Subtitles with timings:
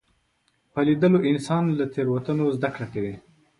[0.73, 3.15] په لیدلو انسان له تېروتنو زده کړه کوي